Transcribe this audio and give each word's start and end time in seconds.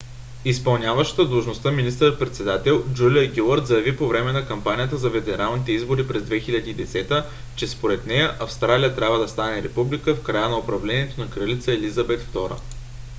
изпълняващата 0.45 1.27
длъжността 1.27 1.71
министър-председател 1.71 2.83
джулия 2.93 3.27
гилард 3.33 3.67
заяви 3.67 3.97
по 3.97 4.07
време 4.07 4.31
на 4.31 4.47
кампанията 4.47 4.97
за 4.97 5.11
федералните 5.11 5.71
избори 5.71 6.07
през 6.07 6.23
2010 6.23 7.07
г. 7.07 7.25
че 7.55 7.67
според 7.67 8.05
нея 8.05 8.35
австралия 8.39 8.95
трябва 8.95 9.19
да 9.19 9.27
стане 9.27 9.63
република 9.63 10.15
в 10.15 10.23
края 10.23 10.49
на 10.49 10.59
управлението 10.59 11.19
на 11.21 11.29
кралица 11.29 11.71
елизабет 11.73 12.21
ii 12.35 12.51